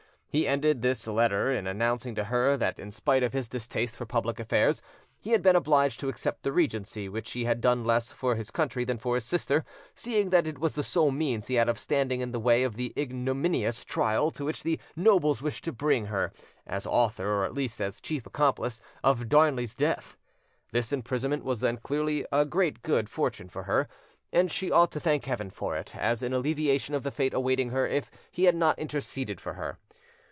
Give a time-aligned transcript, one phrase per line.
[0.33, 4.05] He ended his letter in announcing to her that, in spite of his distaste for
[4.05, 4.81] public affairs,
[5.19, 8.49] he had been obliged to accept the regency, which he had done less for his
[8.49, 11.77] country than for his sister, seeing that it was the sole means he had of
[11.77, 16.05] standing in the way of the ignominious trial to which the nobles wished to bring
[16.05, 16.31] her,
[16.65, 20.15] as author, or at least as chief accomplice, of Darnley's death.
[20.71, 23.89] This imprisonment was then clearly a great good fortune for her,
[24.31, 27.71] and she ought to thank Heaven for it, as an alleviation of the fate awaiting
[27.71, 29.77] her if he had not interceded for her.